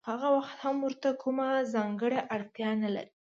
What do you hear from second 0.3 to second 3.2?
وخت هم ورته کومه ځانګړې اړتیا نلري